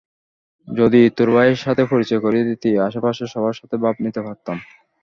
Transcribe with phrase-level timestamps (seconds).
[0.67, 4.57] যদি তোর ভাইয়ের সাথে পরিচয় করিয়ে দিতি, আশেপাশের সবার সাথে ভাব নিতে পারতাম।